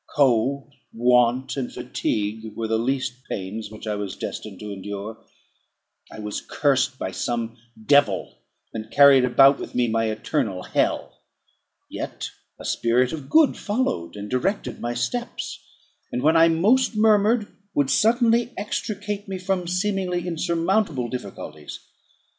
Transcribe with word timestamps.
Cold, 0.15 0.73
want, 0.91 1.55
and 1.55 1.71
fatigue, 1.71 2.55
were 2.55 2.67
the 2.67 2.79
least 2.79 3.23
pains 3.29 3.69
which 3.69 3.85
I 3.85 3.93
was 3.93 4.15
destined 4.15 4.59
to 4.61 4.73
endure; 4.73 5.23
I 6.11 6.17
was 6.17 6.41
cursed 6.41 6.97
by 6.97 7.11
some 7.11 7.55
devil, 7.85 8.39
and 8.73 8.89
carried 8.89 9.25
about 9.25 9.59
with 9.59 9.75
me 9.75 9.87
my 9.87 10.05
eternal 10.05 10.63
hell; 10.63 11.19
yet 11.87 12.23
still 12.63 12.63
a 12.63 12.65
spirit 12.65 13.13
of 13.13 13.29
good 13.29 13.55
followed 13.55 14.15
and 14.15 14.27
directed 14.27 14.81
my 14.81 14.95
steps; 14.95 15.59
and, 16.11 16.23
when 16.23 16.35
I 16.35 16.47
most 16.47 16.95
murmured, 16.95 17.53
would 17.75 17.91
suddenly 17.91 18.55
extricate 18.57 19.27
me 19.27 19.37
from 19.37 19.67
seemingly 19.67 20.25
insurmountable 20.27 21.09
difficulties. 21.09 21.79